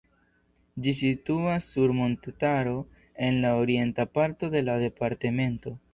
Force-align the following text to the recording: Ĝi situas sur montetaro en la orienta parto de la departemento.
Ĝi 0.85 0.93
situas 1.01 1.67
sur 1.75 1.93
montetaro 1.99 2.73
en 3.27 3.37
la 3.45 3.55
orienta 3.67 4.07
parto 4.19 4.51
de 4.57 4.65
la 4.69 4.79
departemento. 4.87 5.81